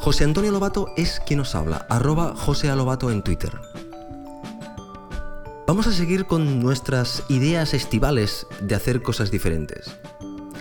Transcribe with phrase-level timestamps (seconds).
[0.00, 3.52] José Antonio Lobato es quien nos habla, arroba José Lobato en Twitter.
[5.66, 9.94] Vamos a seguir con nuestras ideas estivales de hacer cosas diferentes.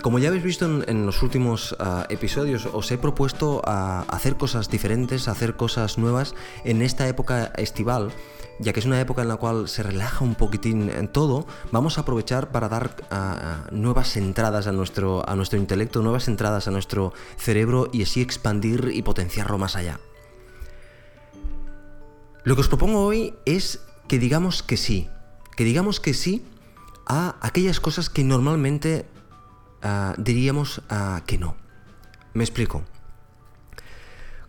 [0.02, 4.70] Como ya habéis visto en, los últimos ah, episodios, os he propuesto a hacer cosas
[4.70, 8.12] diferentes, hacer cosas nuevas en esta época estival,
[8.60, 11.46] ya que es una época en la cual se relaja un poquitín en todo.
[11.74, 16.68] Vamos a aprovechar para dar ah, nuevas entradas a nuestro, a nuestro intelecto, nuevas entradas
[16.70, 20.00] a nuestro cerebro y así expandir y potenciarlo más allá.
[22.46, 25.10] Lo que os propongo hoy es que digamos que sí,
[25.58, 26.46] que digamos que sí
[27.06, 29.06] a aquellas cosas que normalmente
[29.82, 31.56] Ah, diríamos ah, que no.
[32.34, 32.84] Me explico.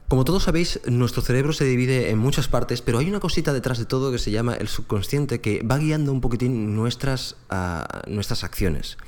[0.09, 3.79] Como todos sabéis, nuestro cerebro se divide en muchas partes, pero hay una cosita detrás
[3.79, 8.43] de todo que se llama el subconsciente que va guiando un poquitín nuestras, ah, nuestras
[8.43, 8.99] acciones.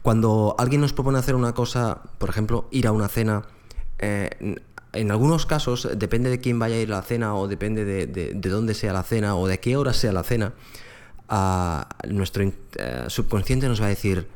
[0.00, 3.42] Cuando alguien nos propone hacer una cosa, por ejemplo, ir a una cena,
[3.98, 4.56] eh,
[4.92, 8.34] en algunos casos, depende de quién vaya a ir a la cena o depende de,
[8.34, 10.54] dónde sea la cena o de qué hora sea la cena,
[12.08, 14.28] nuestro eh, subconsciente nos va a decir,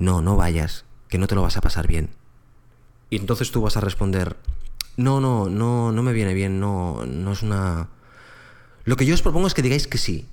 [0.00, 2.10] no, no vayas, que no te lo vas a pasar bien.
[3.10, 4.36] Y entonces tú vas a responder,
[4.96, 7.90] no, no, no, no me viene bien, no, no es una...
[8.84, 10.26] Lo que yo os propongo es que digáis que sí.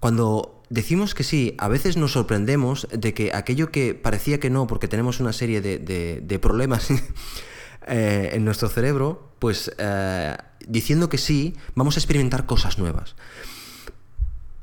[0.00, 4.66] Cuando decimos que sí, a veces nos sorprendemos de que aquello que parecía que no,
[4.66, 6.88] porque tenemos una serie de, problemas
[7.86, 13.14] eh, en nuestro cerebro, pues eh, diciendo que sí, vamos a experimentar cosas nuevas.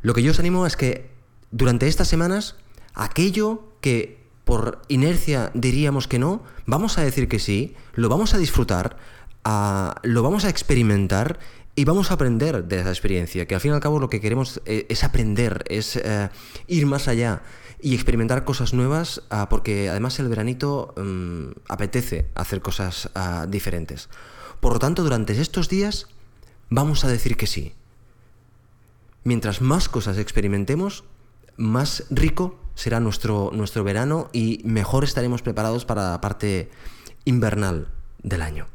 [0.01, 1.11] Lo que yo os animo es que
[1.51, 2.55] durante estas semanas,
[2.93, 4.18] aquello que
[4.49, 8.97] por inercia diríamos que no, vamos a decir que sí, lo vamos a disfrutar,
[10.01, 11.37] lo vamos a experimentar
[11.75, 14.19] y vamos a aprender de esa experiencia, que al fin y al cabo lo que
[14.19, 16.29] queremos eh, es aprender, es eh,
[16.65, 17.43] ir más allá
[17.79, 24.09] y experimentar cosas nuevas, ah, porque además el veranito mm, apetece hacer cosas ah, diferentes.
[24.61, 26.07] Por lo tanto, durante estos días
[26.71, 27.73] vamos a decir que sí.
[29.23, 31.03] Mientras más cosas experimentemos,
[31.55, 36.71] más rico será nuestro, nuestro verano y mejor estaremos preparados para la parte
[37.25, 37.89] invernal
[38.23, 38.67] del año.